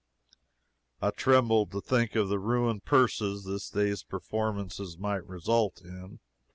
[0.99, 6.17] I trembled to think of the ruined purses this day's performances might result in.